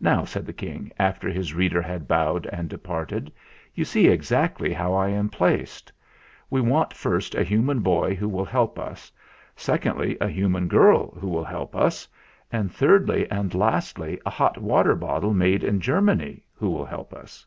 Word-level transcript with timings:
"Now," 0.00 0.24
said 0.24 0.44
the 0.44 0.52
King, 0.52 0.90
after 0.98 1.28
his 1.28 1.54
Reader 1.54 1.82
had 1.82 2.08
bowed 2.08 2.46
and 2.46 2.68
departed, 2.68 3.30
"you 3.72 3.84
see 3.84 4.08
exactly 4.08 4.72
how 4.72 4.92
I 4.94 5.10
am 5.10 5.28
placed. 5.28 5.92
We 6.50 6.60
want 6.60 6.92
first 6.92 7.36
a 7.36 7.44
human 7.44 7.78
boy 7.78 8.16
who 8.16 8.28
will 8.28 8.44
help 8.44 8.76
us, 8.76 9.12
secondly 9.54 10.16
a 10.20 10.26
human 10.26 10.66
girl 10.66 11.12
who 11.12 11.28
will 11.28 11.44
help 11.44 11.76
us, 11.76 12.08
and 12.50 12.72
thirdly 12.74 13.30
and 13.30 13.54
lastly 13.54 14.18
a 14.26 14.30
hot 14.30 14.58
water 14.58 14.96
bottle 14.96 15.32
made 15.32 15.62
in 15.62 15.80
Germany 15.80 16.44
who 16.56 16.68
will 16.70 16.84
help 16.86 17.14
us. 17.14 17.46